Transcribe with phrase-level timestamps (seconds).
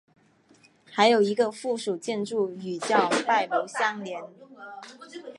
[0.89, 4.23] 还有一个附属建筑与叫拜楼相连。